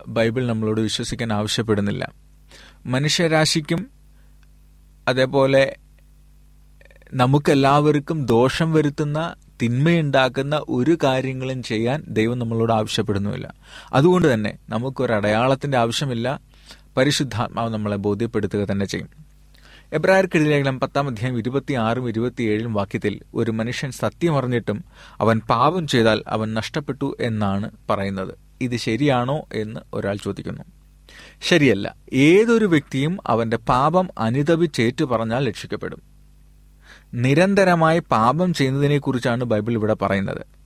ബൈബിൾ 0.09 0.47
നമ്മളോട് 0.47 0.81
വിശ്വസിക്കാൻ 0.81 1.33
ആവശ്യപ്പെടുന്നില്ല. 1.33 2.13
മനുഷ്യരാശിക്കും 2.87 3.91
അതേപോലെ 5.09 5.77
നമുക്കെല്ലാവർക്കും 7.15 8.27
ദോഷം 8.27 8.73
വരുത്തുന്ന 8.73 9.35
തിന്മയുണ്ടാക്കുന്ന 9.63 10.63
ഒരു 10.69 10.99
കാര്യങ്ങളും 11.03 11.63
ചെയ്യാൻ 11.63 12.05
ദൈവം 12.09 12.39
നമ്മളോട് 12.39 12.73
ആവശ്യപ്പെടുന്നുമില്ല. 12.73 13.55
അതുകൊണ്ട് 13.93 14.35
തന്നെ 14.35 14.59
നമുക്കൊരു 14.69 15.13
അടയാളത്തിന്റെ 15.13 15.79
ആവശ്യമില്ല. 15.79 16.41
പരിശുദ്ധാത്മാവ് 16.97 17.71
നമ്മളെ 17.71 17.97
ബോധ്യപ്പെടുത്തുക 17.97 18.59
തന്നെ 18.59 18.87
ചെയ്യും. 18.87 19.09
എബ്രായർക്കെതിരെ 19.93 20.71
പത്താം 20.71 21.07
അധ്യായം 21.07 21.39
ഇരുപത്തിയാറും 21.39 22.09
ഇരുപത്തിയേഴും 22.09 22.75
വാക്യത്തിൽ 22.75 23.21
ഒരു 23.35 23.51
മനുഷ്യൻ 23.51 23.91
സത്യമറിഞ്ഞിട്ടും 23.91 24.85
അവൻ 25.21 25.41
പാപം 25.41 25.87
ചെയ്താൽ 25.87 26.23
അവൻ 26.27 26.55
നഷ്ടപ്പെട്ടു 26.55 27.17
എന്നാണ് 27.21 27.71
പറയുന്നത്. 27.91 28.35
ഇത് 28.61 28.77
ശരിയാണോ 28.77 29.45
എന്ന് 29.55 29.81
ഒരാൾ 29.95 30.17
ചോദിക്കുന്നു. 30.17 30.63
ശരിയല്ല. 31.43 31.95
ഏതൊരു 32.13 32.65
വ്യക്തിയും 32.65 33.19
അവന്റെ 33.27 33.57
പാപം 33.57 34.09
അനുതപിച്ചേറ്റു 34.19 35.05
പറഞ്ഞാൽ 35.05 35.49
രക്ഷിക്കപ്പെടും. 35.49 36.18
നിരന്തരമായി 37.15 38.03
പാപം 38.11 38.55
ചെയ്യുന്നതിനെക്കുറിച്ചാണ് 38.55 39.45
ബൈബിൾ 39.45 39.73
ഇവിടെ 39.73 39.95
പറയുന്നത്. 40.03 40.59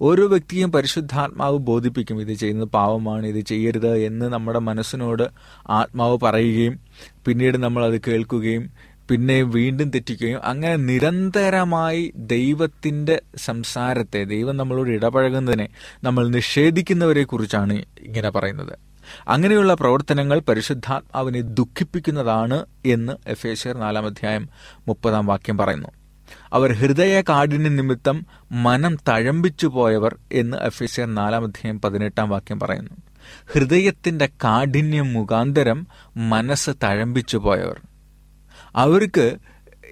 ഓരോ 0.00 0.26
വ്യക്തിയും 0.26 0.72
പരിശുദ്ധാത്മാവ് 0.72 1.58
ബോധിപ്പിക്കും 1.58 2.20
ഇത് 2.20 2.32
ചെയ്യുന്നത് 2.32 2.68
പാവമാണ് 2.68 3.26
ഇത് 3.26 3.40
ചെയ്യരുത് 3.40 3.96
എന്ന് 3.96 4.26
നമ്മുടെ 4.26 4.58
മനസ്സിനോട് 4.58 5.30
ആത്മാവ് 5.68 6.18
പറയുകയും 6.22 6.80
പിന്നീട് 7.26 7.56
നമ്മൾ 7.56 7.84
അത് 7.84 8.00
കേൾക്കുകയും 8.00 8.70
പിന്നെ 9.10 9.42
വീണ്ടും 9.42 9.88
തെറ്റിക്കുകയും 9.90 10.40
അങ്ങനെ 10.44 10.76
നിരന്തരമായി 10.76 12.12
ദൈവത്തിന്റെ 12.16 13.22
സംസാരത്തെ 13.36 14.24
ദൈവം 14.24 14.56
നമ്മളോട് 14.56 14.88
ഇടപഴകുന്നതിനെ 14.88 15.68
നമ്മൾ 16.04 16.28
നിഷേധിക്കുന്നവരെ 16.28 17.24
കുറിച്ചാണ് 17.24 17.72
ഇങ്ങനെ 18.00 18.30
പറയുന്നത്. 18.30 18.78
അങ്ങനെയുള്ള 19.28 19.74
പ്രവർത്തനങ്ങൾ 19.74 20.38
പരിശുദ്ധാത്മാവിനെ 20.38 21.40
ദുഃഖിപ്പിക്കുന്നതാണ് 21.40 22.66
എന്ന് 22.86 23.12
എഫേശ്യർ 23.26 23.78
നാലാം 23.78 24.06
അധ്യായം 24.06 24.48
മുപ്പതാം 24.88 25.26
വാക്യം 25.26 25.58
പറയുന്നു. 25.58 25.88
അവർ 26.52 26.72
ഹൃദയ 26.72 27.20
കാഠിന്യ 27.20 27.68
നിമിത്തം 27.68 28.26
മനം 28.52 28.96
തഴമ്പിച്ചു 28.96 29.66
പോയവർ 29.66 30.16
എന്ന് 30.32 30.56
എഫേശ്യർ 30.56 31.14
നാലാം 31.14 31.44
അധ്യായം 31.44 31.80
പതിനെട്ടാം 31.80 32.30
വാക്യം 32.30 32.60
പറയുന്നു. 32.60 32.90
ഹൃദയത്തിന്റെ 33.52 34.26
കാഠിന്യം 34.26 35.12
മുഖാന്തരം 35.12 35.86
മനസ്സ് 36.16 36.70
തഴമ്പിച്ചു 36.84 37.36
പോയവർ. 37.36 37.80
അവർക്ക് 38.76 39.36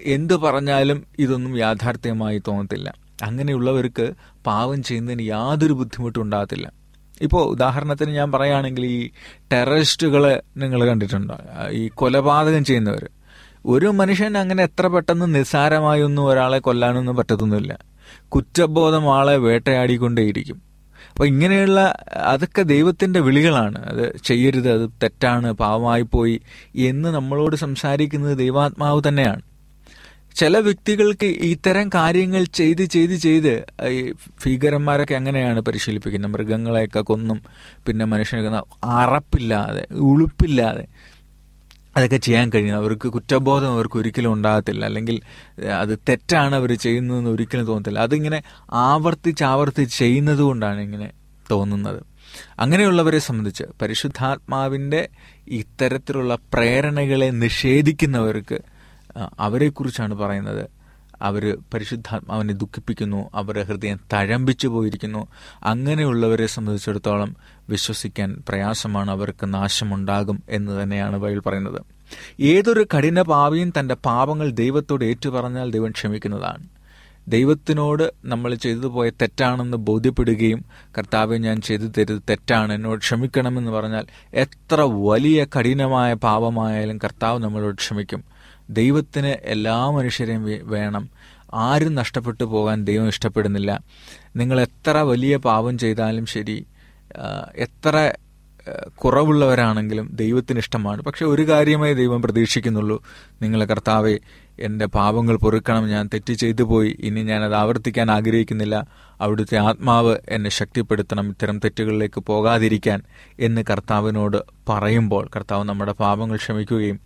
എന്തു 0.03 0.33
പറഞ്ഞാലും 0.33 1.03
ഇതൊന്നും 1.19 1.57
യാഥാർത്ഥ്യമായി 1.57 2.41
തോന്നത്തില്ല. 2.47 2.93
അങ്ങനെയുള്ളവർക്ക് 3.23 4.13
പാവം 4.45 4.83
ചെയ്യുന്നതിന് 4.83 5.21
യാതൊരു 5.21 5.73
ബുദ്ധിമുട്ടും 5.73 6.21
ഉണ്ടാകത്തില്ല. 6.21 6.71
ഇപ്പോൾ 7.21 7.49
ഉദാഹരണത്തിന് 7.49 8.11
ഞാൻ 8.11 8.31
പറയുകയാണെങ്കിൽ 8.31 8.85
ഈ 8.85 9.09
ടെററിസ്റ്റുകളെ 9.53 10.41
നിങ്ങൾ 10.57 10.87
കണ്ടിട്ടുണ്ടോ? 10.87 11.37
ഈ 11.71 11.87
കൊലപാതകം 11.87 12.65
ചെയ്യുന്നവർ 12.65 13.09
ഒരു 13.65 13.85
മനുഷ്യൻ 13.85 14.37
അങ്ങനെ 14.37 14.63
എത്ര 14.63 14.87
പെട്ടെന്ന് 14.87 15.35
നിസ്സാരമായി 15.35 16.01
ഒന്നും 16.01 16.25
ഒരാളെ 16.25 16.59
കൊല്ലാനൊന്നും 16.59 17.15
പറ്റത്തൊന്നുമില്ല. 17.15 17.79
കുറ്റബോധം 18.29 19.15
ആളെ 19.15 19.37
വേട്ടയാടിക്കൊണ്ടേയിരിക്കും 19.37 20.61
അപ്പോൾ 21.11 21.27
ഇങ്ങനെയുള്ള 21.27 21.95
അതൊക്കെ 22.13 22.61
ദൈവത്തിന്റെ 22.61 23.19
വിളികളാണ്. 23.19 23.85
അത് 23.85 24.15
ചെയ്യരുത് 24.23 24.71
അത് 24.71 24.89
തെറ്റാണ് 25.03 25.51
പാവമായി 25.51 26.01
പോയി 26.01 26.41
എന്ന് 26.75 27.09
നമ്മളോട് 27.09 27.55
സംസാരിക്കുന്നത് 27.55 28.37
ദൈവാത്മാവ് 28.37 29.01
തന്നെയാണ്. 29.07 29.41
ചില 30.35 30.59
വ്യക്തികൾക്ക് 30.59 31.25
ഇത്തരം 31.25 31.89
കാര്യങ്ങൾ 31.89 32.43
ചെയ്ത് 32.43 32.81
ചെയ്ത് 32.81 33.13
ചെയ്ത് 33.13 33.65
ഈ 33.87 34.11
ഭീകരന്മാരൊക്കെ 34.45 35.15
അങ്ങനെയാണ് 35.15 35.59
പരിശീലിപ്പിക്കുന്നത്? 35.59 36.31
മൃഗങ്ങളെയൊക്കെ 36.31 36.99
കൊന്നും 37.01 37.41
പിന്നെ 37.87 38.05
മനുഷ്യനെ 38.05 38.61
അറപ്പില്ലാതെ 38.83 39.87
ഉളുപ്പില്ലാതെ 39.91 40.87
അതൊക്കെ 41.97 42.17
ചെയ്യാൻ 42.17 42.49
കഴിയുന്നത്. 42.49 42.83
അവർക്ക് 42.83 43.07
കുറ്റബോധം 43.07 43.67
അവർക്ക് 43.67 43.97
ഒരിക്കലും 43.97 44.33
ഉണ്ടാകത്തില്ല. 44.33 44.85
അല്ലെങ്കിൽ 44.85 45.21
അത് 45.79 45.99
തെറ്റാണ് 46.09 46.55
അവർ 46.55 46.73
ചെയ്യുന്നതെന്ന് 46.73 47.29
ഒരിക്കലും 47.29 47.65
തോന്നത്തില്ല. 47.65 47.99
അതിങ്ങനെ 47.99 48.41
ആവർത്തിച്ച് 48.71 49.43
ആവർത്തിച്ച് 49.43 49.97
ചെയ്യുന്നത് 49.97 50.39
കൊണ്ടാണ് 50.39 50.81
ഇങ്ങനെ 50.81 51.11
തോന്നുന്നത്. 51.51 52.03
അങ്ങനെയുള്ളവരെ 52.59 53.19
സംബന്ധിച്ച് 53.19 53.63
പരിശുദ്ധാത്മാവിന്റെ 53.81 55.09
ഇത്തരത്തിലുള്ള 55.47 56.37
പ്രേരണകളെ 56.53 57.29
നിഷേധിക്കുന്നവർക്ക് 57.29 58.59
അവരെക്കുറിച്ചാണ് 59.39 60.13
പറയുന്നത്. 60.13 60.69
അവർ 61.21 61.57
പരിശുദ്ധാത്മാവിനെ 61.73 62.53
ദുഃഖിപ്പിക്കുന്നു 62.53 63.29
അവരുടെ 63.33 63.63
ഹൃദയം 63.63 63.99
തഴമ്പിച്ചു 64.13 64.67
പോയിരിക്കുന്നു. 64.67 65.27
അങ്ങനെയുള്ളവരെ 65.63 66.45
സംബന്ധിച്ചിടത്തോളം 66.45 67.35
വിശ്വസിക്കാൻ 67.69 68.43
പ്രയാസമാണ് 68.49 69.11
അവർക്ക് 69.11 69.53
നാശമുണ്ടാകും 69.53 70.43
എന്ന് 70.49 70.83
തന്നെയാണ് 70.83 71.17
ബൈബിൾ 71.17 71.39
പറയുന്നത്. 71.39 71.81
ഏതൊരു 72.39 72.87
കഠിന 72.97 73.21
പാവിയും 73.21 73.73
തന്റെ 73.79 73.95
പാപങ്ങൾ 73.95 74.49
ദൈവത്തോട് 74.49 75.05
ഏറ്റുപറഞ്ഞാൽ 75.05 75.71
ദൈവം 75.71 75.91
ക്ഷമിക്കുന്നതാണ്. 75.91 76.67
ദൈവത്തിനോട് 77.27 78.13
നമ്മൾ 78.25 78.55
ചെയ്തു 78.55 78.87
പോയ 78.87 79.09
തെറ്റാണെന്ന് 79.09 79.77
ബോധ്യപ്പെടുകയും 79.77 80.65
കർത്താവ് 80.97 81.37
ഞാൻ 81.37 81.61
ചെയ്തു 81.61 81.91
തരുത് 81.97 82.21
തെറ്റാണ് 82.29 82.73
എന്നോട് 82.73 82.99
ക്ഷമിക്കണമെന്ന് 82.99 83.71
പറഞ്ഞാൽ 83.71 84.05
എത്ര 84.33 84.81
വലിയ 84.81 85.45
കഠിനമായ 85.59 86.13
പാപമായാലും 86.13 86.97
കർത്താവ് 86.97 87.39
നമ്മളോട് 87.39 87.75
ക്ഷമിക്കും. 87.75 88.34
ദൈവത്തിന് 88.69 89.27
എല്ലാ 89.27 89.89
മനുഷ്യരെയും 89.89 90.69
വേണം. 90.69 91.09
ആരും 91.53 91.95
നഷ്ടപ്പെട്ടു 91.95 92.43
പോകാൻ 92.43 92.83
ദൈവം 92.83 93.07
ഇഷ്ടപ്പെടുന്നില്ല. 93.07 93.81
നിങ്ങൾ 94.35 94.61
എത്ര 94.61 94.97
വലിയ 94.97 95.37
പാപം 95.37 95.77
ചെയ്താലും 95.77 96.25
ശരി 96.25 96.65
എത്ര 97.55 98.13
കുറവുള്ളവരാണെങ്കിലും 98.87 100.09
ദൈവത്തിന് 100.13 100.59
ഇഷ്ടമാണ്. 100.59 101.01
പക്ഷെ 101.01 101.25
ഒരു 101.25 101.49
കാര്യമായി 101.49 101.93
ദൈവം 101.93 102.21
പ്രതീക്ഷിക്കുന്നുള്ളൂ. 102.21 103.03
നിങ്ങളെ 103.41 103.65
കർത്താവെ 103.65 104.19
എന്റെ 104.59 104.85
പാപങ്ങൾ 104.85 105.37
പൊറുക്കണം. 105.37 105.87
ഞാൻ 105.87 106.09
തെറ്റ് 106.13 106.33
ചെയ്തു 106.33 106.63
പോയി. 106.63 106.97
ഇനി 106.99 107.23
ഞാനത് 107.23 107.55
ആവർത്തിക്കാൻ 107.55 108.11
ആഗ്രഹിക്കുന്നില്ല. 108.11 108.87
അവിടുത്തെ 109.21 109.57
ആത്മാവ് 109.57 110.17
എന്നെ 110.29 110.49
ശക്തിപ്പെടുത്തണം. 110.49 111.29
ഇത്തരം 111.29 111.59
തെറ്റുകളിലേക്ക് 111.59 112.19
പോകാതിരിക്കാൻ 112.19 113.01
എന്ന് 113.39 113.63
കർത്താവിനോട് 113.69 114.37
പറയുമ്പോൾ 114.69 115.29
കർത്താവ് 115.35 115.63
നമ്മുടെ 115.63 115.91
പാപങ്ങൾ 115.91 116.35
ക്ഷമിക്കുകയും 116.35 116.99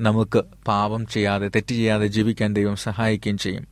നമുക്ക് 0.00 0.42
പാപം 0.68 1.06
ചെയ്യാതെ 1.06 1.48
തെറ്റ് 1.48 1.68
ചെയ്യാതെ 1.68 2.06
ജീവിക്കാൻ 2.06 2.54
ദൈവം 2.54 2.76
സഹായിക്കുകയും 2.76 3.38
ചെയ്യും. 3.38 3.68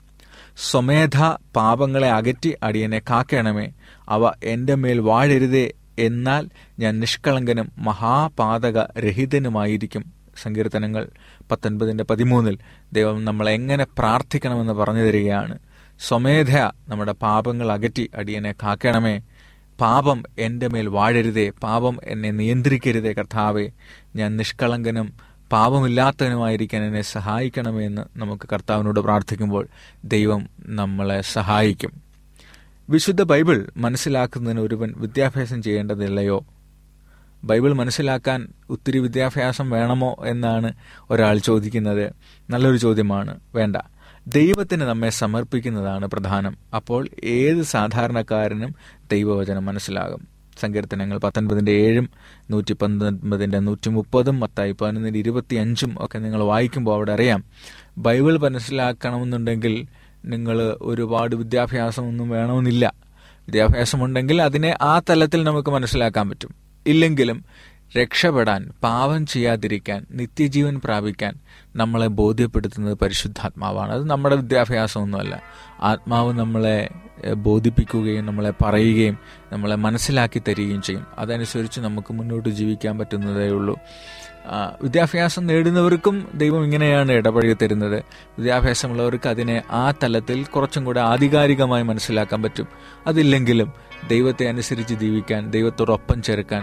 സ്വമേധ 0.71 1.17
പാപങ്ങളെ 1.57 2.11
അകറ്റി 2.11 2.57
അടിയനെ 2.63 2.99
കാക്കണമേ. 2.99 3.73
അവ 4.09 4.33
എന്റെ 4.45 4.75
മേൽ 4.75 4.99
വാഴരുതേ 4.99 5.73
എന്നാൽ 5.99 6.49
ഞാൻ 6.79 7.01
നിഷ്കളങ്കനും 7.01 7.73
മഹാപാതക 7.79 8.79
രഹിതനുമായിരിക്കും 8.99 10.13
സങ്കീർത്തനങ്ങൾ 10.43 11.09
പത്തൊൻപതിന്റെ 11.51 12.05
പതിമൂന്നിൽ 12.05 12.59
ദൈവം 12.93 13.25
നമ്മൾ 13.25 13.49
എങ്ങനെ 13.49 13.87
പ്രാർത്ഥിക്കണമെന്ന് 13.99 14.73
പറഞ്ഞു 14.73 15.01
തരികയാണ്. 15.01 15.59
സ്വമേധ 16.01 16.57
നമ്മുടെ 16.89 17.13
പാപങ്ങൾ 17.13 17.73
അകറ്റി 17.73 18.11
അടിയനെ 18.15 18.53
കാക്കണമേ. 18.53 19.21
പാപം 19.81 20.23
എന്റെ 20.39 20.69
മേൽ 20.69 20.89
വാഴരുതേ 20.89 21.53
പാപം 21.63 21.99
എന്നെ 22.05 22.31
നിയന്ത്രിക്കരുതേ 22.31 23.13
കർത്താവേ. 23.13 23.69
ഞാൻ 24.17 24.37
നിഷ്കളങ്കനും 24.37 25.32
പാപമില്ലാത്തവനുമായിരിക്കാൻ 25.53 26.83
എന്നെ 26.83 27.03
സഹായിക്കണമെന്ന് 27.03 28.03
നമുക്ക് 28.17 28.49
കർത്താവിനോട് 28.53 29.01
പ്രാർത്ഥിക്കുമ്പോൾ 29.01 29.69
ദൈവം 30.05 30.49
നമ്മളെ 30.67 31.21
സഹായിക്കും. 31.21 31.93
വിശുദ്ധ 32.91 33.23
ബൈബിൾ 33.23 33.69
മനസ്സിലാക്കുന്നതിന് 33.77 34.61
ഒരുവൻ 34.61 34.95
വിദ്യാഭ്യാസം 34.97 35.63
ചെയ്യേണ്ടതില്ലയോ? 35.63 36.45
ബൈബിൾ 37.45 37.73
മനസ്സിലാക്കാൻ 37.73 38.49
ഒത്തിരി 38.71 38.99
വിദ്യാഭ്യാസം 38.99 39.71
വേണമോ 39.71 40.17
എന്നാണ് 40.27 40.73
ഒരാൾ 41.11 41.39
ചോദിക്കുന്നത്. 41.39 42.13
നല്ലൊരു 42.51 42.77
ചോദ്യമാണ്. 42.77 43.41
വേണ്ട. 43.55 43.77
ദൈവത്തിന് 44.27 44.81
നമ്മെ 44.81 45.11
സമർപ്പിക്കുന്നതാണ് 45.11 46.07
പ്രധാനം. 46.07 46.57
അപ്പോൾ 46.77 47.09
ഏത് 47.25 47.63
സാധാരണക്കാരനും 47.63 48.75
ദൈവവചനം 49.11 49.65
മനസ്സിലാകും. 49.65 50.32
സങ്കീർത്തനങ്ങൾ 50.61 51.19
പത്തൊൻപതിന്റെ 51.19 51.73
ഏഴും 51.73 52.11
നൂറ്റി 52.51 52.73
പത്തൊൻപതിന്റെ 52.73 53.59
നൂറ്റി 53.59 53.89
മുപ്പതും 53.89 54.41
മത്തായി 54.41 54.73
പതിനൊന്നിന്റെ 54.73 55.19
ഇരുപത്തി 55.19 55.55
അഞ്ചും 55.55 55.97
ഒക്കെ 55.99 56.19
നിങ്ങൾ 56.19 56.43
വായിക്കുമ്പോൾ 56.43 56.95
അവിടെ 56.95 57.13
അറിയാം. 57.13 57.45
ബൈബിൾ 57.99 58.39
മനസ്സിലാക്കണമെന്നുണ്ടെങ്കിൽ 58.39 59.87
നിങ്ങൾ 60.25 60.77
ഒരുപാട് 60.83 61.37
വിദ്യാഭ്യാസമൊന്നും 61.37 62.29
വേണമെന്നില്ല. 62.29 62.95
വിദ്യാഭ്യാസമുണ്ടെങ്കിൽ 63.25 64.43
അതിനെ 64.43 64.79
ആ 64.83 64.99
തലത്തിൽ 64.99 65.45
നമുക്ക് 65.45 65.71
മനസ്സിലാക്കാൻ 65.71 66.31
പറ്റും. 66.31 66.55
ഇല്ലെങ്കിലും 66.87 67.45
രക്ഷപ്പെടാൻ 67.99 68.71
പാപം 68.83 69.27
ചെയ്യാതിരിക്കാൻ 69.27 70.07
നിത്യജീവൻ 70.11 70.81
പ്രാപിക്കാൻ 70.85 71.35
നമ്മളെ 71.77 72.07
ബോധ്യപ്പെടുത്തുന്നത് 72.07 72.99
പരിശുദ്ധാത്മാവാണ്. 72.99 73.93
അത് 73.93 74.05
നമ്മുടെ 74.11 74.37
വിദ്യാഭ്യാസമൊന്നുമല്ല. 74.37 75.43
ആത്മാവ് 75.83 76.33
നമ്മളെ 76.33 76.89
ബോധിപ്പിക്കുകയും 77.35 78.27
നമ്മളെ 78.27 78.53
പറയുകയും 78.65 79.19
നമ്മളെ 79.53 79.77
മനസ്സിലാക്കി 79.77 80.43
തരികയും 80.49 80.83
ചെയ്യും. 80.83 81.07
അതനുസരിച്ച് 81.19 81.81
നമുക്ക് 81.81 82.13
മുന്നോട്ട് 82.13 82.49
ജീവിക്കാൻ 82.49 82.99
പറ്റുന്നതേ 82.99 83.49
ഉള്ളൂ. 83.49 83.79
വിദ്യാഭ്യാസം 84.83 85.47
നേടുന്നവർക്കും 85.47 86.29
ദൈവം 86.35 86.65
ഇങ്ങനെയാണ് 86.65 87.13
ഇടപഴകി 87.13 87.57
തരുന്നത്. 87.63 88.05
വിദ്യാഭ്യാസമുള്ളവർക്ക് 88.39 89.29
അതിനെ 89.29 89.63
ആ 89.71 89.91
തലത്തിൽ 89.91 90.45
കുറച്ചും 90.45 90.85
കൂടെ 90.85 91.01
ആധികാരികമായി 91.01 91.83
മനസ്സിലാക്കാൻ 91.83 92.43
പറ്റും. 92.43 92.67
അതില്ലെങ്കിലും 93.07 93.73
ദൈവത്തെ 94.09 94.49
അനുസരിച്ച് 94.49 94.95
ജീവിക്കാൻ 94.95 95.51
ദൈവത്തോടൊപ്പം 95.51 96.23
ചേർക്കാൻ 96.23 96.63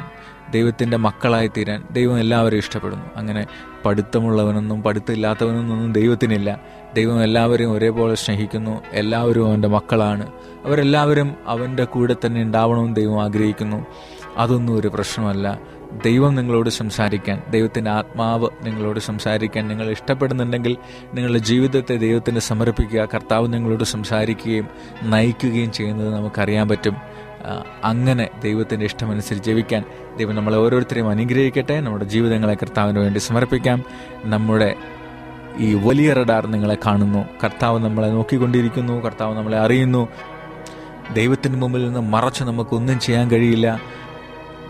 ദൈവത്തിന്റെ 0.52 0.98
മക്കളായി 0.98 1.48
തീരാൻ 1.48 1.84
ദൈവം 1.92 2.20
എല്ലാവരെയും 2.20 2.60
ഇഷ്ടപ്പെടുന്നു. 2.60 3.06
അങ്ങനെ 3.16 3.46
പഠിത്തമുള്ളവനൊന്നും 3.86 4.84
പഠിത്തമില്ലാത്തവനൊന്നും 4.84 5.94
ദൈവത്തിനില്ല. 5.94 6.62
ദൈവം 6.94 7.24
എല്ലാവരെയും 7.24 7.72
ഒരേപോലെ 7.72 8.16
സ്നേഹിക്കുന്നു. 8.16 8.82
എല്ലാവരും 8.92 9.48
അവന്റെ 9.48 9.68
മക്കളാണ്. 9.68 10.28
അവരെല്ലാവരും 10.66 11.36
അവന്റെ 11.48 11.84
കൂടെ 11.84 12.16
തന്നെ 12.26 12.42
ഉണ്ടാവണമെന്ന് 12.42 12.96
ദൈവം 12.96 13.24
ആഗ്രഹിക്കുന്നു. 13.24 13.86
അതൊന്നും 14.38 14.76
ഒരു 14.76 14.88
പ്രശ്നമല്ല. 14.88 15.60
ദൈവം 16.06 16.36
നിങ്ങളോട് 16.36 16.70
സംസാരിക്കാൻ 16.70 17.42
ദൈവത്തിന്റെ 17.50 17.92
ആത്മാവ് 17.92 18.50
നിങ്ങളോട് 18.64 19.00
സംസാരിക്കാൻ 19.00 19.68
നിങ്ങൾ 19.68 19.92
ഇഷ്ടപ്പെടുന്നുണ്ടെങ്കിൽ 19.92 20.78
നിങ്ങളുടെ 21.14 21.40
ജീവിതത്തെ 21.40 21.96
ദൈവത്തിന് 21.96 22.40
സമർപ്പിക്കുക 22.40 23.08
കർത്താവ് 23.14 23.54
നിങ്ങളോട് 23.54 23.84
സംസാരിക്കുകയും 23.84 24.68
നയിക്കുകയും 25.04 25.72
ചെയ്യുന്നത് 25.72 26.14
നമുക്കറിയാൻ 26.14 26.70
പറ്റും. 26.70 26.96
അങ്ങനെ 27.84 28.30
ദൈവത്തിന്റെ 28.44 28.86
ഇഷ്ടമനുസരിച്ച് 28.86 29.50
ജീവിക്കാൻ 29.50 29.84
ദൈവം 30.18 30.36
നമ്മളെ 30.36 30.58
ഓരോരുത്തരെയും 30.58 31.10
അനുഗ്രഹിക്കട്ടെ. 31.10 31.80
നമ്മുടെ 31.80 32.06
ജീവിതങ്ങളെ 32.06 32.54
കർത്താവിന് 32.54 33.00
വേണ്ടി 33.00 33.20
സമർപ്പിക്കാം. 33.20 33.84
നമ്മുടെ 34.24 34.76
ഈ 35.58 35.74
വലിയ 35.74 36.14
റഡാർ 36.14 36.48
നിങ്ങളെ 36.48 36.78
കാണുന്നു. 36.86 37.26
കർത്താവ് 37.44 37.80
നമ്മളെ 37.80 38.08
നോക്കിക്കൊണ്ടിരിക്കുന്നു. 38.08 38.94
കർത്താവ് 38.94 39.38
നമ്മളെ 39.38 39.58
അറിയുന്നു. 39.58 40.08
ദൈവത്തിന് 41.14 41.56
മുമ്പിൽ 41.56 41.86
നിന്ന് 41.86 42.00
മറച്ച് 42.00 42.44
നമുക്കൊന്നും 42.44 43.00
ചെയ്യാൻ 43.00 43.32
കഴിയില്ല. 43.32 43.82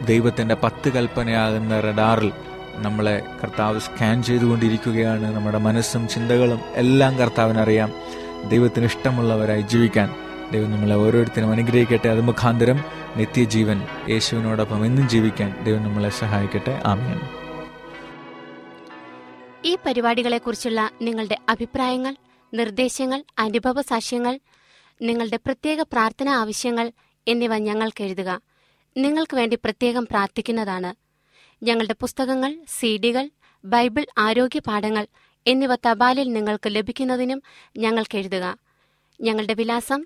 ദൈവത്തിന്റെ 0.06 0.56
പത്ത് 0.64 0.90
കൽപ്പനയാകുന്ന 0.90 1.80
റഡാറിൽ 1.80 2.32
നമ്മളെ 2.76 3.24
കർത്താവ് 3.44 3.80
സ്കാൻ 3.80 4.24
ചെയ്തുകൊണ്ടിരിക്കുകയാണ്. 4.24 5.36
നമ്മുടെ 5.36 5.58
മനസ്സും 5.58 6.08
ചിന്തകളും 6.08 6.60
എല്ലാം 6.76 7.18
കർത്താവിനറിയാം. 7.18 7.92
ദൈവത്തിന് 8.50 8.86
ഇഷ്ടമുള്ളവരായി 8.86 9.62
ജീവിക്കാൻ 9.62 10.29
ദൈവം 10.52 10.72
നമ്മളെ 10.72 10.96
ഓരോരുത്തരും 10.96 11.52
അനുഗ്രഹിക്കട്ടെ. 11.52 12.10
അത് 12.10 12.22
മുഖാന്തരം 12.22 12.84
നിത്യജീവൻ 13.16 13.82
യേശുവിനോടൊപ്പം 14.10 14.86
എന്നും 14.86 15.10
ജീവിക്കാൻ 15.10 15.64
ദൈവം 15.64 15.84
നമ്മളെ 15.84 16.10
സഹായിക്കട്ടെ. 16.10 16.82
ആമേൻ. 16.86 17.20
ഈ 19.66 19.78
പരിപാടികളെക്കുറിച്ചുള്ള 19.86 20.90
നിങ്ങളുടെ 21.02 21.38
അഭിപ്രായങ്ങൾ 21.50 22.16
നിർദ്ദേശങ്ങൾ 22.54 23.24
അനുഭവ 23.40 23.82
സാക്ഷ്യങ്ങൾ 23.82 24.40
നിങ്ങളുടെ 25.02 25.38
പ്രത്യേക 25.38 25.82
പ്രാർത്ഥന 25.82 26.30
ആവശ്യങ്ങൾ 26.30 26.92
എന്നിവ 27.28 27.58
ഞങ്ങൾക്ക് 27.58 28.04
എഴുതുക. 28.04 28.42
നിങ്ങൾക്ക് 28.98 29.36
വേണ്ടി 29.36 29.56
പ്രത്യേകം 29.56 30.06
പ്രാർത്ഥിക്കുന്നതാണ്. 30.06 30.96
ഞങ്ങളുടെ 31.66 31.96
പുസ്തകങ്ങൾ 32.00 32.58
സീഡികൾ 32.80 33.30
ബൈബിൾ 33.66 34.06
ആരോഗ്യ 34.18 34.60
പാഠങ്ങൾ 34.60 35.08
എന്നിവ 35.48 35.76
തപാലിൽ 35.76 36.34
നിങ്ങൾക്ക് 36.34 36.76
ലഭിക്കുന്നതിനും 36.76 37.42
ഞങ്ങൾക്ക് 37.78 38.18
എഴുതുക. 38.18 38.58
ഞങ്ങളുടെ 39.22 39.54
വിലാസം 39.54 40.06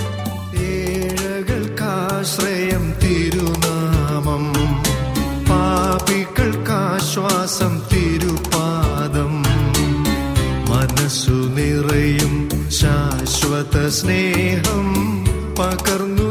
ഏഴകൾക്കാശ്രയം 1.91 2.93
തിരുനാമം. 3.03 4.45
പാപികൾക്കാശ്വാസം 5.49 7.81
തിരുപാദം. 7.93 9.43
മനസ്സു 10.71 11.31
നിറയും 11.31 12.49
ശാശ്വത 12.71 13.89
സ്നേഹം 13.89 14.87
പകർന്നു 15.59 16.30